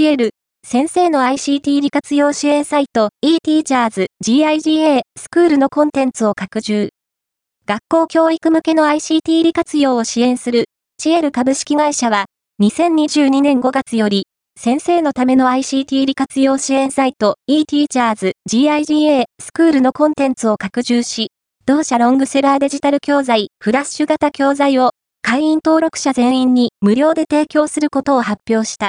[0.00, 0.30] チエル、
[0.66, 6.88] 先生の ICT 利活用支援サイト eTeachers GIGA スクールのコンテンツを拡充。
[7.66, 10.64] 学校教育向けの ICT 利活用を支援する
[10.96, 12.24] チエル株式会社は
[12.62, 14.22] 2022年5月より
[14.58, 21.30] 先生のための ICT 利活用支援サイト eTeachers GIGA スクールのコンテンツを拡充し、
[21.66, 28.88] 同社ロングセラーデジタル教材フラッシュ型教材を会員登録者全員に無料で提供することを発表した。